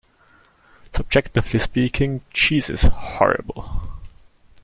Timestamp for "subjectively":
0.95-1.59